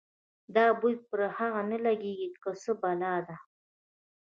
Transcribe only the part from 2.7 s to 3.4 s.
بلا ده.